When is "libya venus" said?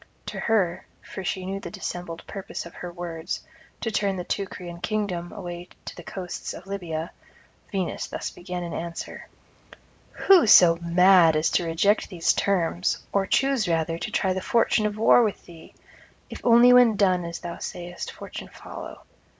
6.65-8.07